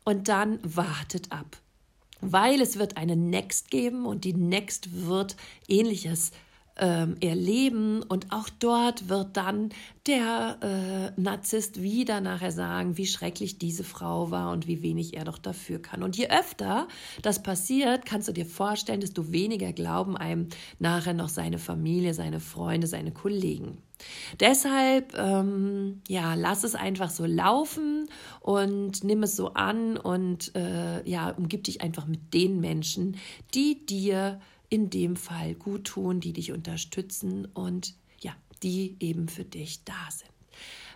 und 0.05 0.29
dann 0.29 0.59
wartet 0.63 1.33
ab. 1.33 1.57
Weil 2.21 2.61
es 2.61 2.79
wird 2.79 2.95
eine 2.95 3.17
Next 3.17 3.71
geben 3.71 4.05
und 4.05 4.23
die 4.23 4.35
Next 4.35 5.05
wird 5.05 5.35
ähnliches 5.67 6.31
ähm, 6.81 7.15
erleben 7.21 8.01
und 8.01 8.31
auch 8.31 8.49
dort 8.49 9.07
wird 9.07 9.37
dann 9.37 9.69
der 10.07 11.13
äh, 11.15 11.21
Narzisst 11.21 11.81
wieder 11.81 12.21
nachher 12.21 12.51
sagen, 12.51 12.97
wie 12.97 13.05
schrecklich 13.05 13.59
diese 13.59 13.83
Frau 13.83 14.31
war 14.31 14.51
und 14.51 14.65
wie 14.65 14.81
wenig 14.81 15.15
er 15.15 15.23
doch 15.23 15.37
dafür 15.37 15.79
kann. 15.79 16.01
Und 16.01 16.17
je 16.17 16.29
öfter 16.29 16.87
das 17.21 17.43
passiert, 17.43 18.05
kannst 18.07 18.27
du 18.27 18.31
dir 18.31 18.47
vorstellen, 18.47 18.99
desto 18.99 19.31
weniger 19.31 19.73
glauben 19.73 20.17
einem 20.17 20.47
nachher 20.79 21.13
noch 21.13 21.29
seine 21.29 21.59
Familie, 21.59 22.15
seine 22.15 22.39
Freunde, 22.39 22.87
seine 22.87 23.11
Kollegen. 23.11 23.77
Deshalb, 24.39 25.15
ähm, 25.15 26.01
ja, 26.07 26.33
lass 26.33 26.63
es 26.63 26.73
einfach 26.73 27.11
so 27.11 27.27
laufen 27.27 28.09
und 28.39 29.03
nimm 29.03 29.21
es 29.21 29.35
so 29.35 29.53
an 29.53 29.97
und 29.97 30.55
äh, 30.55 31.07
ja, 31.07 31.29
umgib 31.29 31.65
dich 31.65 31.81
einfach 31.81 32.07
mit 32.07 32.33
den 32.33 32.59
Menschen, 32.59 33.17
die 33.53 33.85
dir 33.85 34.39
in 34.71 34.89
dem 34.89 35.15
Fall 35.17 35.53
gut 35.53 35.83
tun, 35.83 36.21
die 36.21 36.33
dich 36.33 36.51
unterstützen 36.51 37.45
und 37.45 37.93
ja, 38.19 38.33
die 38.63 38.95
eben 38.99 39.27
für 39.27 39.43
dich 39.43 39.83
da 39.83 40.09
sind. 40.09 40.31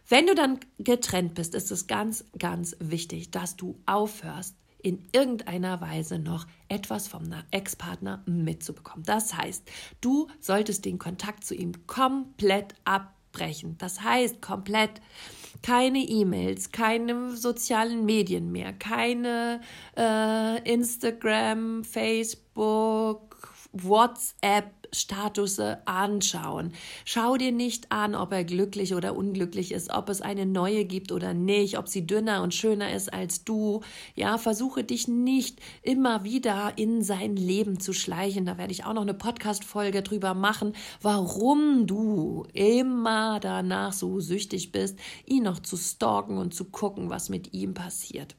Wenn 0.07 0.25
du 0.25 0.33
dann 0.33 0.59
getrennt 0.79 1.35
bist, 1.35 1.53
ist 1.53 1.71
es 1.71 1.85
ganz, 1.85 2.25
ganz 2.39 2.75
wichtig, 2.79 3.31
dass 3.31 3.55
du 3.55 3.77
aufhörst, 3.85 4.55
in 4.85 5.03
irgendeiner 5.13 5.81
Weise 5.81 6.19
noch 6.19 6.45
etwas 6.69 7.07
vom 7.07 7.23
Ex-Partner 7.49 8.21
mitzubekommen. 8.27 9.03
Das 9.03 9.35
heißt, 9.35 9.63
du 9.99 10.27
solltest 10.39 10.85
den 10.85 10.99
Kontakt 10.99 11.43
zu 11.43 11.55
ihm 11.55 11.87
komplett 11.87 12.75
abbrechen. 12.83 13.79
Das 13.79 14.03
heißt, 14.03 14.43
komplett 14.43 15.01
keine 15.63 15.97
E-Mails, 15.97 16.71
keine 16.71 17.35
sozialen 17.35 18.05
Medien 18.05 18.51
mehr, 18.51 18.73
keine 18.73 19.59
äh, 19.97 20.71
Instagram, 20.71 21.83
Facebook, 21.83 23.54
WhatsApp 23.75 24.71
Status 24.95 25.59
anschauen. 25.85 26.71
Schau 27.03 27.37
dir 27.37 27.51
nicht 27.51 27.91
an, 27.91 28.15
ob 28.15 28.31
er 28.31 28.43
glücklich 28.43 28.93
oder 28.93 29.15
unglücklich 29.15 29.71
ist, 29.71 29.91
ob 29.91 30.09
es 30.09 30.21
eine 30.21 30.45
neue 30.45 30.85
gibt 30.85 31.11
oder 31.11 31.33
nicht, 31.33 31.77
ob 31.77 31.87
sie 31.87 32.07
dünner 32.07 32.41
und 32.41 32.53
schöner 32.53 32.93
ist 32.93 33.13
als 33.13 33.43
du. 33.43 33.81
Ja, 34.15 34.37
versuche 34.37 34.83
dich 34.83 35.07
nicht 35.07 35.59
immer 35.81 36.23
wieder 36.23 36.73
in 36.77 37.03
sein 37.03 37.35
Leben 37.35 37.79
zu 37.79 37.93
schleichen. 37.93 38.45
Da 38.45 38.57
werde 38.57 38.71
ich 38.71 38.85
auch 38.85 38.93
noch 38.93 39.01
eine 39.01 39.13
Podcast-Folge 39.13 40.01
drüber 40.01 40.33
machen, 40.33 40.73
warum 41.01 41.87
du 41.87 42.45
immer 42.53 43.39
danach 43.39 43.93
so 43.93 44.19
süchtig 44.19 44.71
bist, 44.71 44.97
ihn 45.25 45.43
noch 45.43 45.59
zu 45.59 45.77
stalken 45.77 46.37
und 46.37 46.53
zu 46.53 46.65
gucken, 46.65 47.09
was 47.09 47.29
mit 47.29 47.53
ihm 47.53 47.73
passiert. 47.73 48.35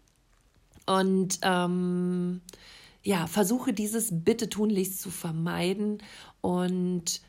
Und 0.86 1.40
ähm, 1.42 2.40
ja, 3.06 3.28
versuche 3.28 3.72
dieses 3.72 4.08
bitte 4.10 4.50
tunlichst 4.50 5.00
zu 5.00 5.10
vermeiden 5.10 6.02
und 6.40 7.20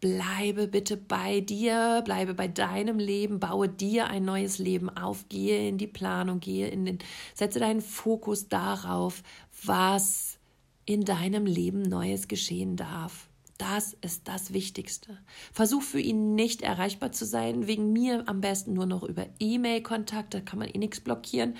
bleibe 0.00 0.66
bitte 0.66 0.96
bei 0.96 1.40
dir, 1.40 2.00
bleibe 2.06 2.32
bei 2.32 2.48
deinem 2.48 2.98
Leben, 2.98 3.38
baue 3.38 3.68
dir 3.68 4.06
ein 4.06 4.24
neues 4.24 4.58
Leben 4.58 4.88
auf, 4.88 5.28
gehe 5.28 5.68
in 5.68 5.76
die 5.76 5.86
Planung, 5.86 6.40
gehe 6.40 6.68
in 6.68 6.86
den, 6.86 6.98
setze 7.34 7.60
deinen 7.60 7.82
Fokus 7.82 8.48
darauf, 8.48 9.22
was 9.62 10.38
in 10.86 11.04
deinem 11.04 11.44
Leben 11.44 11.82
Neues 11.82 12.28
geschehen 12.28 12.76
darf. 12.76 13.28
Das 13.58 13.94
ist 14.00 14.28
das 14.28 14.54
Wichtigste. 14.54 15.18
Versuch 15.52 15.82
für 15.82 16.00
ihn 16.00 16.34
nicht 16.34 16.62
erreichbar 16.62 17.12
zu 17.12 17.26
sein, 17.26 17.66
wegen 17.66 17.92
mir 17.92 18.26
am 18.26 18.40
besten 18.40 18.72
nur 18.72 18.86
noch 18.86 19.02
über 19.02 19.26
E-Mail-Kontakt, 19.38 20.32
da 20.32 20.40
kann 20.40 20.58
man 20.58 20.68
eh 20.68 20.78
nichts 20.78 21.00
blockieren. 21.00 21.56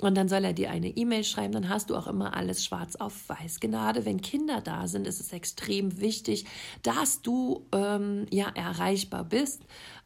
Und 0.00 0.16
dann 0.16 0.28
soll 0.28 0.44
er 0.44 0.52
dir 0.52 0.70
eine 0.70 0.88
E-Mail 0.88 1.24
schreiben, 1.24 1.52
dann 1.52 1.68
hast 1.68 1.90
du 1.90 1.96
auch 1.96 2.06
immer 2.06 2.34
alles 2.36 2.64
schwarz 2.64 2.96
auf 2.96 3.28
weiß. 3.28 3.60
Gerade 3.60 4.04
wenn 4.04 4.20
Kinder 4.20 4.60
da 4.60 4.88
sind, 4.88 5.06
ist 5.06 5.20
es 5.20 5.32
extrem 5.32 6.00
wichtig, 6.00 6.46
dass 6.82 7.22
du 7.22 7.66
ähm, 7.72 8.26
ja 8.30 8.48
erreichbar 8.54 9.24
bist, 9.24 9.62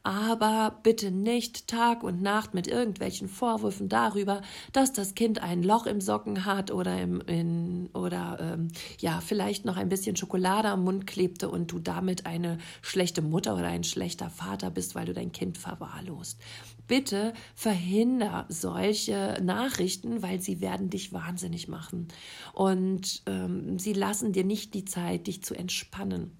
aber 0.06 0.78
bitte 0.84 1.10
nicht 1.10 1.66
Tag 1.66 2.04
und 2.04 2.22
Nacht 2.22 2.54
mit 2.54 2.68
irgendwelchen 2.68 3.28
Vorwürfen 3.28 3.88
darüber, 3.88 4.40
dass 4.72 4.92
das 4.92 5.16
Kind 5.16 5.42
ein 5.42 5.64
Loch 5.64 5.84
im 5.84 6.00
Socken 6.00 6.44
hat 6.44 6.70
oder 6.70 6.96
im 7.00 7.20
in, 7.22 7.90
oder 7.92 8.38
ähm, 8.40 8.68
ja 9.00 9.20
vielleicht 9.20 9.64
noch 9.64 9.76
ein 9.76 9.88
bisschen 9.88 10.14
Schokolade 10.14 10.68
am 10.68 10.84
Mund 10.84 11.08
klebte 11.08 11.48
und 11.48 11.72
du 11.72 11.80
damit 11.80 12.24
eine 12.24 12.58
schlechte 12.82 13.20
Mutter 13.20 13.54
oder 13.54 13.66
ein 13.66 13.82
schlechter 13.82 14.30
Vater 14.30 14.70
bist, 14.70 14.94
weil 14.94 15.06
du 15.06 15.12
dein 15.12 15.32
Kind 15.32 15.58
verwahrlost 15.58 16.38
bitte 16.86 17.32
verhinder 17.56 18.46
solche 18.48 19.40
Nachrichten, 19.42 20.22
weil 20.22 20.40
sie 20.40 20.60
werden 20.60 20.88
dich 20.88 21.12
wahnsinnig 21.12 21.66
machen. 21.66 22.06
Und 22.52 23.24
ähm, 23.26 23.80
sie 23.80 23.92
lassen 23.92 24.32
dir 24.32 24.44
nicht 24.44 24.72
die 24.72 24.84
Zeit, 24.84 25.26
dich 25.26 25.42
zu 25.42 25.56
entspannen. 25.56 26.38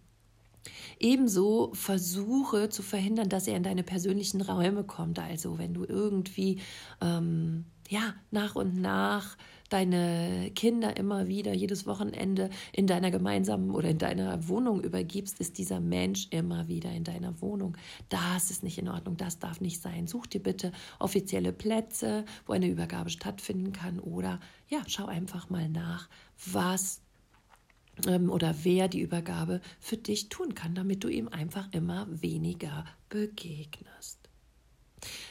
Ebenso 0.99 1.71
versuche 1.75 2.69
zu 2.69 2.83
verhindern, 2.83 3.29
dass 3.29 3.47
er 3.47 3.57
in 3.57 3.63
deine 3.63 3.83
persönlichen 3.83 4.41
Räume 4.41 4.85
kommt. 4.85 5.19
Also 5.19 5.59
wenn 5.59 5.75
du 5.75 5.85
irgendwie 5.85 6.61
ähm, 7.01 7.65
ja, 7.89 8.15
nach 8.31 8.55
und 8.55 8.81
nach 8.81 9.37
deine 9.69 10.51
Kinder 10.55 10.97
immer 10.97 11.27
wieder 11.27 11.53
jedes 11.53 11.87
Wochenende 11.87 12.51
in 12.73 12.87
deiner 12.87 13.11
gemeinsamen 13.11 13.71
oder 13.71 13.89
in 13.89 13.99
deiner 13.99 14.49
Wohnung 14.49 14.81
übergibst, 14.83 15.41
ist 15.41 15.59
dieser 15.59 15.81
Mensch 15.81 16.29
immer 16.31 16.69
wieder 16.69 16.93
in 16.93 17.05
deiner 17.05 17.41
Wohnung. 17.41 17.77
Das 18.09 18.51
ist 18.51 18.63
nicht 18.63 18.79
in 18.79 18.89
Ordnung, 18.89 19.17
das 19.17 19.39
darf 19.39 19.61
nicht 19.61 19.83
sein. 19.83 20.07
Such 20.07 20.27
dir 20.27 20.43
bitte 20.43 20.73
offizielle 20.99 21.53
Plätze, 21.53 22.25
wo 22.47 22.53
eine 22.53 22.69
Übergabe 22.69 23.11
stattfinden 23.11 23.73
kann 23.73 23.99
oder 23.99 24.41
ja, 24.69 24.83
schau 24.87 25.07
einfach 25.07 25.51
mal 25.51 25.69
nach, 25.69 26.09
was 26.53 27.01
oder 28.29 28.55
wer 28.63 28.89
die 28.89 29.01
Übergabe 29.01 29.61
für 29.81 29.97
dich 29.97 30.29
tun 30.29 30.55
kann, 30.55 30.75
damit 30.75 31.03
du 31.05 31.09
ihm 31.09 31.29
einfach 31.29 31.69
immer 31.73 32.07
weniger 32.11 32.85
begegnest. 33.09 34.27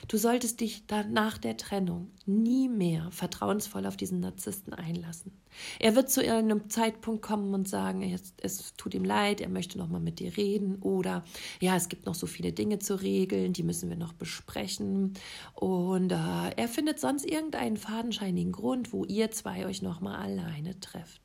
Du 0.07 0.17
solltest 0.17 0.61
dich 0.61 0.85
dann 0.85 1.13
nach 1.13 1.37
der 1.37 1.57
Trennung 1.57 2.11
nie 2.25 2.69
mehr 2.69 3.09
vertrauensvoll 3.11 3.85
auf 3.87 3.97
diesen 3.97 4.19
Narzissten 4.19 4.73
einlassen. 4.73 5.31
Er 5.79 5.95
wird 5.95 6.11
zu 6.11 6.21
irgendeinem 6.21 6.69
Zeitpunkt 6.69 7.21
kommen 7.21 7.53
und 7.53 7.67
sagen, 7.67 8.03
es, 8.03 8.33
es 8.41 8.75
tut 8.75 8.93
ihm 8.93 9.03
leid, 9.03 9.41
er 9.41 9.49
möchte 9.49 9.77
noch 9.77 9.87
mal 9.87 9.99
mit 9.99 10.19
dir 10.19 10.37
reden 10.37 10.75
oder 10.81 11.23
ja, 11.59 11.75
es 11.75 11.89
gibt 11.89 12.05
noch 12.05 12.15
so 12.15 12.27
viele 12.27 12.51
Dinge 12.51 12.79
zu 12.79 13.01
regeln, 13.01 13.53
die 13.53 13.63
müssen 13.63 13.89
wir 13.89 13.97
noch 13.97 14.13
besprechen 14.13 15.13
und 15.53 16.11
äh, 16.11 16.49
er 16.55 16.67
findet 16.67 16.99
sonst 16.99 17.25
irgendeinen 17.25 17.77
fadenscheinigen 17.77 18.51
Grund, 18.51 18.93
wo 18.93 19.05
ihr 19.05 19.31
zwei 19.31 19.65
euch 19.65 19.81
noch 19.81 20.01
mal 20.01 20.17
alleine 20.17 20.79
trefft. 20.79 21.21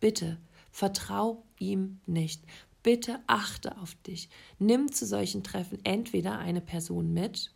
Bitte 0.00 0.38
vertrau 0.70 1.44
ihm 1.58 2.00
nicht. 2.06 2.42
Bitte 2.82 3.20
achte 3.26 3.76
auf 3.78 3.94
dich. 4.06 4.30
Nimm 4.58 4.90
zu 4.90 5.04
solchen 5.06 5.42
Treffen 5.42 5.78
entweder 5.84 6.38
eine 6.38 6.60
Person 6.60 7.12
mit 7.12 7.52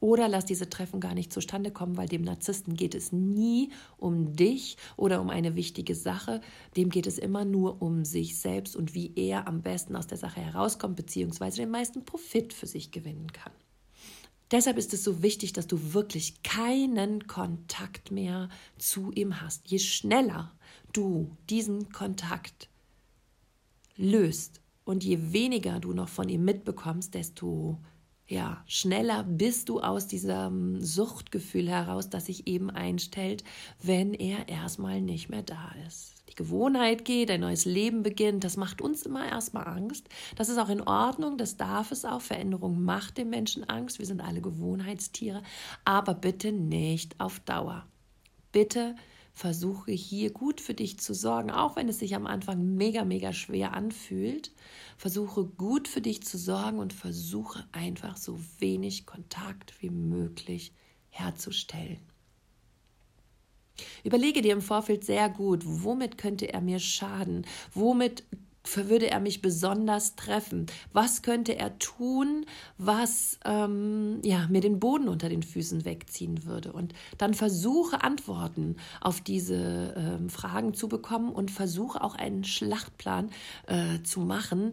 oder 0.00 0.28
lass 0.28 0.46
diese 0.46 0.68
Treffen 0.68 0.98
gar 0.98 1.14
nicht 1.14 1.32
zustande 1.32 1.70
kommen, 1.70 1.96
weil 1.96 2.08
dem 2.08 2.22
Narzissten 2.22 2.74
geht 2.74 2.94
es 2.94 3.12
nie 3.12 3.70
um 3.98 4.34
dich 4.34 4.76
oder 4.96 5.20
um 5.20 5.28
eine 5.28 5.56
wichtige 5.56 5.94
Sache. 5.94 6.40
Dem 6.76 6.88
geht 6.88 7.06
es 7.06 7.18
immer 7.18 7.44
nur 7.44 7.82
um 7.82 8.04
sich 8.04 8.38
selbst 8.38 8.76
und 8.76 8.94
wie 8.94 9.12
er 9.14 9.46
am 9.46 9.62
besten 9.62 9.96
aus 9.96 10.06
der 10.06 10.18
Sache 10.18 10.40
herauskommt, 10.40 10.96
beziehungsweise 10.96 11.58
den 11.58 11.70
meisten 11.70 12.04
Profit 12.04 12.54
für 12.54 12.66
sich 12.66 12.90
gewinnen 12.90 13.30
kann. 13.32 13.52
Deshalb 14.50 14.78
ist 14.78 14.92
es 14.94 15.04
so 15.04 15.22
wichtig, 15.22 15.52
dass 15.52 15.68
du 15.68 15.92
wirklich 15.92 16.42
keinen 16.42 17.28
Kontakt 17.28 18.10
mehr 18.10 18.48
zu 18.78 19.12
ihm 19.12 19.40
hast. 19.40 19.70
Je 19.70 19.78
schneller 19.78 20.52
du 20.92 21.36
diesen 21.48 21.90
Kontakt 21.90 22.68
löst 23.96 24.60
und 24.84 25.04
je 25.04 25.32
weniger 25.32 25.80
du 25.80 25.92
noch 25.92 26.08
von 26.08 26.28
ihm 26.28 26.44
mitbekommst, 26.44 27.14
desto 27.14 27.78
ja, 28.30 28.62
schneller 28.66 29.24
bist 29.24 29.68
du 29.68 29.80
aus 29.80 30.06
diesem 30.06 30.80
Suchtgefühl 30.80 31.68
heraus, 31.68 32.10
das 32.10 32.26
sich 32.26 32.46
eben 32.46 32.70
einstellt, 32.70 33.42
wenn 33.82 34.14
er 34.14 34.48
erstmal 34.48 35.00
nicht 35.00 35.30
mehr 35.30 35.42
da 35.42 35.72
ist. 35.86 36.14
Die 36.28 36.36
Gewohnheit 36.36 37.04
geht, 37.04 37.28
ein 37.28 37.40
neues 37.40 37.64
Leben 37.64 38.04
beginnt, 38.04 38.44
das 38.44 38.56
macht 38.56 38.80
uns 38.80 39.02
immer 39.02 39.28
erstmal 39.28 39.66
Angst. 39.66 40.08
Das 40.36 40.48
ist 40.48 40.58
auch 40.58 40.68
in 40.68 40.80
Ordnung, 40.80 41.38
das 41.38 41.56
darf 41.56 41.90
es 41.90 42.04
auch. 42.04 42.20
Veränderung 42.20 42.84
macht 42.84 43.18
dem 43.18 43.30
Menschen 43.30 43.68
Angst. 43.68 43.98
Wir 43.98 44.06
sind 44.06 44.20
alle 44.20 44.40
Gewohnheitstiere, 44.40 45.42
aber 45.84 46.14
bitte 46.14 46.52
nicht 46.52 47.18
auf 47.18 47.40
Dauer. 47.40 47.84
Bitte 48.52 48.94
versuche 49.32 49.92
hier 49.92 50.32
gut 50.32 50.60
für 50.60 50.74
dich 50.74 50.98
zu 50.98 51.14
sorgen, 51.14 51.50
auch 51.50 51.76
wenn 51.76 51.88
es 51.88 51.98
sich 51.98 52.14
am 52.14 52.26
Anfang 52.26 52.76
mega, 52.76 53.04
mega 53.04 53.32
schwer 53.32 53.72
anfühlt. 53.72 54.52
Versuche 54.96 55.44
gut 55.44 55.88
für 55.88 56.00
dich 56.00 56.22
zu 56.22 56.36
sorgen 56.38 56.78
und 56.78 56.92
versuche 56.92 57.66
einfach 57.72 58.16
so 58.16 58.38
wenig 58.58 59.06
Kontakt 59.06 59.74
wie 59.80 59.90
möglich 59.90 60.72
herzustellen. 61.08 62.00
Überlege 64.04 64.42
dir 64.42 64.52
im 64.52 64.62
Vorfeld 64.62 65.04
sehr 65.04 65.28
gut, 65.28 65.62
womit 65.64 66.18
könnte 66.18 66.52
er 66.52 66.60
mir 66.60 66.78
schaden? 66.78 67.46
Womit 67.72 68.24
würde 68.64 69.10
er 69.10 69.20
mich 69.20 69.42
besonders 69.42 70.16
treffen? 70.16 70.66
Was 70.92 71.22
könnte 71.22 71.56
er 71.56 71.78
tun, 71.78 72.46
was 72.78 73.38
ähm, 73.44 74.20
ja, 74.22 74.46
mir 74.48 74.60
den 74.60 74.80
Boden 74.80 75.08
unter 75.08 75.28
den 75.28 75.42
Füßen 75.42 75.84
wegziehen 75.84 76.44
würde? 76.44 76.72
Und 76.72 76.92
dann 77.18 77.34
versuche 77.34 78.02
Antworten 78.02 78.76
auf 79.00 79.20
diese 79.20 79.94
ähm, 79.96 80.30
Fragen 80.30 80.74
zu 80.74 80.88
bekommen 80.88 81.32
und 81.32 81.50
versuche 81.50 82.02
auch 82.02 82.14
einen 82.14 82.44
Schlachtplan 82.44 83.30
äh, 83.66 84.02
zu 84.02 84.20
machen, 84.20 84.72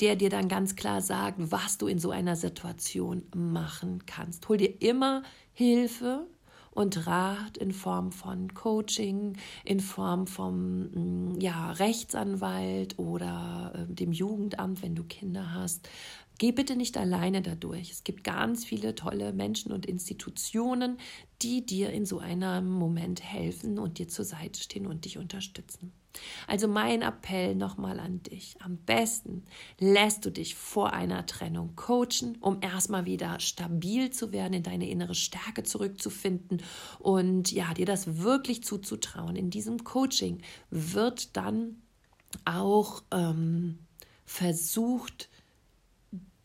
der 0.00 0.16
dir 0.16 0.30
dann 0.30 0.48
ganz 0.48 0.76
klar 0.76 1.00
sagt, 1.00 1.36
was 1.38 1.78
du 1.78 1.86
in 1.86 1.98
so 1.98 2.10
einer 2.10 2.36
Situation 2.36 3.22
machen 3.34 4.04
kannst. 4.06 4.48
Hol 4.48 4.56
dir 4.56 4.80
immer 4.82 5.22
Hilfe 5.52 6.26
und 6.74 7.06
Rat 7.06 7.56
in 7.56 7.72
Form 7.72 8.12
von 8.12 8.52
Coaching, 8.52 9.36
in 9.64 9.80
Form 9.80 10.26
vom 10.26 11.34
mm, 11.34 11.40
ja, 11.40 11.72
Rechtsanwalt 11.72 12.98
oder 12.98 13.72
äh, 13.74 13.94
dem 13.94 14.12
Jugendamt, 14.12 14.82
wenn 14.82 14.94
du 14.94 15.04
Kinder 15.04 15.54
hast. 15.54 15.88
Geh 16.38 16.50
bitte 16.50 16.74
nicht 16.74 16.98
alleine 16.98 17.42
dadurch. 17.42 17.92
Es 17.92 18.02
gibt 18.02 18.24
ganz 18.24 18.64
viele 18.64 18.96
tolle 18.96 19.32
Menschen 19.32 19.70
und 19.70 19.86
Institutionen, 19.86 20.98
die 21.42 21.64
dir 21.64 21.90
in 21.90 22.06
so 22.06 22.18
einem 22.18 22.68
Moment 22.68 23.22
helfen 23.22 23.78
und 23.78 23.98
dir 23.98 24.08
zur 24.08 24.24
Seite 24.24 24.60
stehen 24.60 24.86
und 24.86 25.04
dich 25.04 25.16
unterstützen. 25.16 25.92
Also 26.46 26.68
mein 26.68 27.02
Appell 27.02 27.54
nochmal 27.54 28.00
an 28.00 28.22
dich. 28.22 28.56
Am 28.60 28.76
besten 28.78 29.44
lässt 29.78 30.24
du 30.24 30.30
dich 30.30 30.54
vor 30.54 30.92
einer 30.92 31.26
Trennung 31.26 31.74
coachen, 31.76 32.36
um 32.40 32.58
erstmal 32.60 33.06
wieder 33.06 33.40
stabil 33.40 34.10
zu 34.10 34.32
werden, 34.32 34.54
in 34.54 34.62
deine 34.62 34.88
innere 34.88 35.14
Stärke 35.14 35.62
zurückzufinden 35.62 36.62
und 36.98 37.52
ja, 37.52 37.74
dir 37.74 37.86
das 37.86 38.22
wirklich 38.22 38.62
zuzutrauen. 38.62 39.36
In 39.36 39.50
diesem 39.50 39.84
Coaching 39.84 40.42
wird 40.70 41.36
dann 41.36 41.82
auch 42.44 43.02
ähm, 43.10 43.78
versucht, 44.24 45.28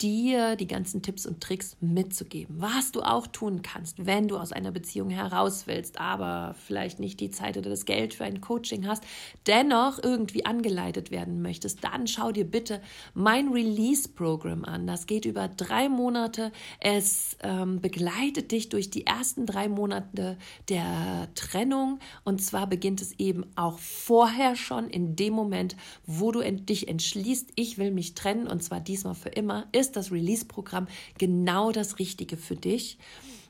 dir 0.02 0.56
die 0.56 0.66
ganzen 0.66 1.02
Tipps 1.02 1.26
und 1.26 1.40
Tricks 1.40 1.76
mitzugeben, 1.80 2.56
was 2.58 2.92
du 2.92 3.02
auch 3.02 3.26
tun 3.26 3.62
kannst, 3.62 4.06
wenn 4.06 4.28
du 4.28 4.36
aus 4.36 4.52
einer 4.52 4.70
Beziehung 4.70 5.10
heraus 5.10 5.66
willst, 5.66 6.00
aber 6.00 6.54
vielleicht 6.66 7.00
nicht 7.00 7.20
die 7.20 7.30
Zeit 7.30 7.56
oder 7.56 7.70
das 7.70 7.84
Geld 7.84 8.14
für 8.14 8.24
ein 8.24 8.40
Coaching 8.40 8.86
hast, 8.86 9.04
dennoch 9.46 10.02
irgendwie 10.02 10.46
angeleitet 10.46 11.10
werden 11.10 11.42
möchtest, 11.42 11.84
dann 11.84 12.06
schau 12.06 12.32
dir 12.32 12.44
bitte 12.44 12.80
mein 13.14 13.48
Release-Programm 13.48 14.64
an. 14.64 14.86
Das 14.86 15.06
geht 15.06 15.24
über 15.24 15.48
drei 15.48 15.88
Monate. 15.88 16.52
Es 16.80 17.36
ähm, 17.42 17.80
begleitet 17.80 18.52
dich 18.52 18.68
durch 18.68 18.90
die 18.90 19.06
ersten 19.06 19.46
drei 19.46 19.68
Monate 19.68 20.38
der 20.68 21.28
Trennung 21.34 21.98
und 22.24 22.42
zwar 22.42 22.66
beginnt 22.66 23.02
es 23.02 23.18
eben 23.18 23.44
auch 23.56 23.78
vorher 23.78 24.56
schon 24.56 24.88
in 24.88 25.16
dem 25.16 25.34
Moment, 25.34 25.76
wo 26.06 26.32
du 26.32 26.40
dich 26.40 26.88
entschließt, 26.88 27.50
ich 27.56 27.78
will 27.78 27.90
mich 27.90 28.14
trennen 28.14 28.46
und 28.46 28.62
zwar 28.62 28.80
diesmal 28.80 29.14
für 29.14 29.28
immer, 29.28 29.66
ist 29.72 29.89
ist 29.90 29.96
das 29.96 30.12
Release-Programm 30.12 30.86
genau 31.18 31.72
das 31.72 31.98
Richtige 31.98 32.36
für 32.36 32.56
dich, 32.56 32.98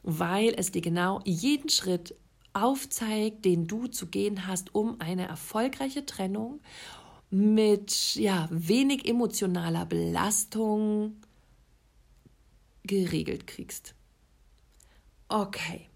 weil 0.03 0.55
es 0.57 0.73
dir 0.73 0.81
genau 0.81 1.21
jeden 1.25 1.69
Schritt 1.69 2.15
aufzeigt, 2.53 3.45
den 3.45 3.67
du 3.67 3.87
zu 3.87 4.07
gehen 4.07 4.47
hast, 4.47 4.75
um 4.75 5.01
eine 5.01 5.29
erfolgreiche 5.29 6.05
Trennung 6.07 6.61
mit 7.31 8.17
ja, 8.17 8.49
wenig 8.51 9.07
emotionaler 9.07 9.87
Belastung 9.87 11.17
geregelt 12.85 13.47
kriegst. 13.47 13.95
Okay. 15.29 15.90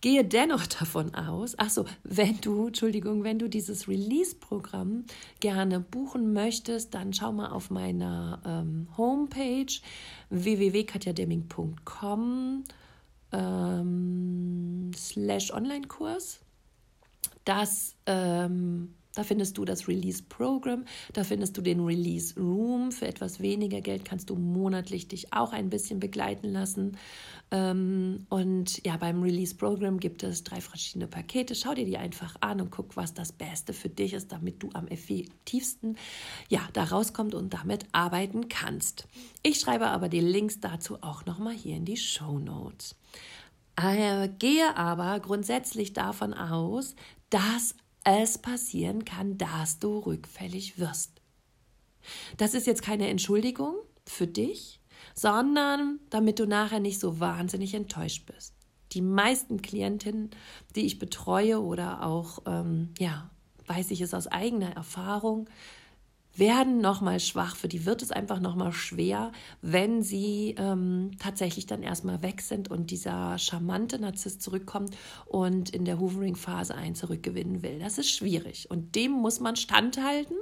Gehe 0.00 0.24
dennoch 0.24 0.66
davon 0.66 1.14
aus, 1.14 1.54
ach 1.58 1.68
so, 1.70 1.84
wenn 2.02 2.40
du, 2.40 2.68
Entschuldigung, 2.68 3.24
wenn 3.24 3.38
du 3.38 3.48
dieses 3.48 3.88
Release-Programm 3.88 5.04
gerne 5.40 5.80
buchen 5.80 6.32
möchtest, 6.32 6.94
dann 6.94 7.12
schau 7.12 7.32
mal 7.32 7.50
auf 7.50 7.68
meiner 7.70 8.40
ähm, 8.44 8.88
Homepage 8.96 9.66
www.katjademming.com 10.30 12.64
ähm, 13.32 14.90
slash 14.96 15.52
Online-Kurs. 15.52 16.40
Das 17.44 17.96
ähm, 18.06 18.94
da 19.14 19.24
findest 19.24 19.58
du 19.58 19.64
das 19.64 19.88
Release 19.88 20.22
Program, 20.22 20.84
da 21.12 21.24
findest 21.24 21.56
du 21.56 21.62
den 21.62 21.80
Release 21.80 22.38
Room. 22.38 22.92
Für 22.92 23.06
etwas 23.06 23.40
weniger 23.40 23.80
Geld 23.80 24.04
kannst 24.04 24.30
du 24.30 24.36
monatlich 24.36 25.08
dich 25.08 25.32
auch 25.32 25.52
ein 25.52 25.70
bisschen 25.70 26.00
begleiten 26.00 26.48
lassen. 26.48 26.96
Ähm, 27.50 28.26
und 28.30 28.84
ja, 28.86 28.96
beim 28.96 29.22
Release 29.22 29.54
Program 29.54 30.00
gibt 30.00 30.22
es 30.22 30.44
drei 30.44 30.60
verschiedene 30.60 31.06
Pakete. 31.06 31.54
Schau 31.54 31.74
dir 31.74 31.84
die 31.84 31.98
einfach 31.98 32.36
an 32.40 32.60
und 32.60 32.70
guck, 32.70 32.96
was 32.96 33.12
das 33.12 33.32
Beste 33.32 33.72
für 33.72 33.90
dich 33.90 34.14
ist, 34.14 34.32
damit 34.32 34.62
du 34.62 34.70
am 34.72 34.88
effektivsten 34.88 35.98
ja, 36.48 36.60
da 36.72 36.84
rauskommt 36.84 37.34
und 37.34 37.52
damit 37.52 37.84
arbeiten 37.92 38.48
kannst. 38.48 39.06
Ich 39.42 39.60
schreibe 39.60 39.88
aber 39.88 40.08
die 40.08 40.20
Links 40.20 40.60
dazu 40.60 41.02
auch 41.02 41.26
nochmal 41.26 41.54
hier 41.54 41.76
in 41.76 41.84
die 41.84 41.96
Show 41.98 42.38
Notes. 42.38 42.96
Äh, 43.76 44.28
gehe 44.38 44.76
aber 44.76 45.20
grundsätzlich 45.20 45.92
davon 45.92 46.34
aus, 46.34 46.94
dass 47.30 47.74
es 48.04 48.38
passieren 48.38 49.04
kann, 49.04 49.38
dass 49.38 49.78
du 49.78 49.98
rückfällig 49.98 50.78
wirst. 50.78 51.20
Das 52.36 52.54
ist 52.54 52.66
jetzt 52.66 52.82
keine 52.82 53.08
Entschuldigung 53.08 53.76
für 54.06 54.26
dich, 54.26 54.80
sondern 55.14 56.00
damit 56.10 56.38
du 56.38 56.46
nachher 56.46 56.80
nicht 56.80 56.98
so 56.98 57.20
wahnsinnig 57.20 57.74
enttäuscht 57.74 58.26
bist. 58.26 58.54
Die 58.92 59.02
meisten 59.02 59.62
Klientinnen, 59.62 60.30
die 60.74 60.84
ich 60.84 60.98
betreue 60.98 61.60
oder 61.60 62.04
auch, 62.04 62.40
ähm, 62.46 62.90
ja, 62.98 63.30
weiß 63.66 63.90
ich 63.90 64.00
es 64.00 64.14
aus 64.14 64.26
eigener 64.26 64.72
Erfahrung, 64.72 65.48
werden 66.34 66.80
nochmal 66.80 67.20
schwach, 67.20 67.56
für 67.56 67.68
die 67.68 67.84
wird 67.84 68.02
es 68.02 68.10
einfach 68.10 68.40
nochmal 68.40 68.72
schwer, 68.72 69.32
wenn 69.60 70.02
sie 70.02 70.54
ähm, 70.58 71.10
tatsächlich 71.18 71.66
dann 71.66 71.82
erstmal 71.82 72.22
weg 72.22 72.40
sind 72.40 72.70
und 72.70 72.90
dieser 72.90 73.38
charmante 73.38 73.98
Narzisst 73.98 74.42
zurückkommt 74.42 74.96
und 75.26 75.70
in 75.70 75.84
der 75.84 76.00
Hoovering-Phase 76.00 76.74
einen 76.74 76.94
zurückgewinnen 76.94 77.62
will. 77.62 77.78
Das 77.78 77.98
ist 77.98 78.10
schwierig 78.10 78.70
und 78.70 78.94
dem 78.94 79.12
muss 79.12 79.40
man 79.40 79.56
standhalten. 79.56 80.36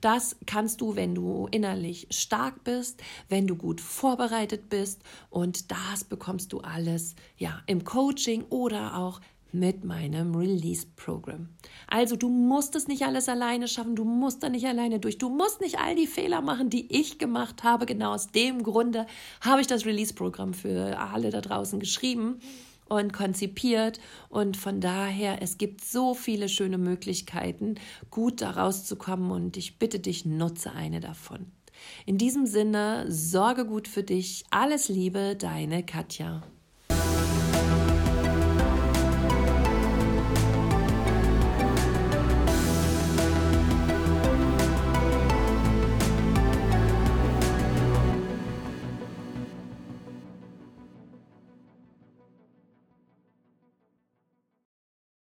Das 0.00 0.36
kannst 0.46 0.80
du, 0.80 0.96
wenn 0.96 1.14
du 1.14 1.48
innerlich 1.50 2.08
stark 2.10 2.64
bist, 2.64 3.02
wenn 3.28 3.46
du 3.46 3.56
gut 3.56 3.80
vorbereitet 3.80 4.68
bist 4.68 5.02
und 5.30 5.70
das 5.70 6.04
bekommst 6.04 6.52
du 6.52 6.60
alles 6.60 7.14
ja 7.36 7.62
im 7.66 7.84
Coaching 7.84 8.44
oder 8.50 8.96
auch 8.96 9.20
mit 9.52 9.84
meinem 9.84 10.34
Release-Programm. 10.34 11.48
Also 11.88 12.16
du 12.16 12.28
musst 12.28 12.74
es 12.76 12.88
nicht 12.88 13.02
alles 13.02 13.28
alleine 13.28 13.68
schaffen, 13.68 13.96
du 13.96 14.04
musst 14.04 14.42
da 14.42 14.48
nicht 14.48 14.66
alleine 14.66 14.98
durch, 15.00 15.18
du 15.18 15.28
musst 15.28 15.60
nicht 15.60 15.78
all 15.78 15.94
die 15.94 16.06
Fehler 16.06 16.40
machen, 16.42 16.70
die 16.70 16.92
ich 16.94 17.18
gemacht 17.18 17.62
habe. 17.62 17.86
Genau 17.86 18.12
aus 18.12 18.28
dem 18.28 18.62
Grunde 18.62 19.06
habe 19.40 19.60
ich 19.60 19.66
das 19.66 19.86
Release-Programm 19.86 20.54
für 20.54 20.98
alle 20.98 21.30
da 21.30 21.40
draußen 21.40 21.80
geschrieben 21.80 22.40
und 22.88 23.12
konzipiert. 23.12 24.00
Und 24.28 24.56
von 24.56 24.80
daher, 24.80 25.42
es 25.42 25.58
gibt 25.58 25.84
so 25.84 26.14
viele 26.14 26.48
schöne 26.48 26.78
Möglichkeiten, 26.78 27.76
gut 28.10 28.40
da 28.40 28.50
rauszukommen. 28.50 29.30
Und 29.30 29.56
ich 29.56 29.78
bitte 29.78 29.98
dich, 29.98 30.24
nutze 30.24 30.72
eine 30.72 31.00
davon. 31.00 31.52
In 32.06 32.18
diesem 32.18 32.46
Sinne, 32.46 33.04
sorge 33.08 33.66
gut 33.66 33.88
für 33.88 34.02
dich. 34.02 34.44
Alles 34.50 34.88
Liebe, 34.88 35.36
deine 35.36 35.84
Katja. 35.84 36.42